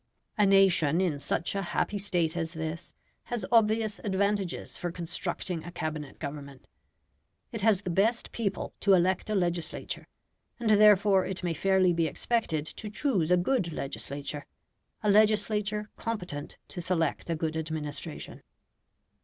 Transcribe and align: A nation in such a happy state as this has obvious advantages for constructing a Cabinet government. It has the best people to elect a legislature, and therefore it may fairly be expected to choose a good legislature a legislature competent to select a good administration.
A 0.35 0.47
nation 0.47 0.99
in 0.99 1.19
such 1.19 1.53
a 1.53 1.61
happy 1.61 1.99
state 1.99 2.35
as 2.35 2.53
this 2.53 2.95
has 3.25 3.45
obvious 3.51 3.99
advantages 3.99 4.75
for 4.75 4.91
constructing 4.91 5.63
a 5.63 5.71
Cabinet 5.71 6.17
government. 6.17 6.65
It 7.51 7.61
has 7.61 7.83
the 7.83 7.91
best 7.91 8.31
people 8.31 8.73
to 8.79 8.95
elect 8.95 9.29
a 9.29 9.35
legislature, 9.35 10.07
and 10.59 10.71
therefore 10.71 11.27
it 11.27 11.43
may 11.43 11.53
fairly 11.53 11.93
be 11.93 12.07
expected 12.07 12.65
to 12.65 12.89
choose 12.89 13.29
a 13.29 13.37
good 13.37 13.71
legislature 13.73 14.47
a 15.03 15.09
legislature 15.11 15.91
competent 15.97 16.57
to 16.69 16.81
select 16.81 17.29
a 17.29 17.35
good 17.35 17.55
administration. 17.55 18.41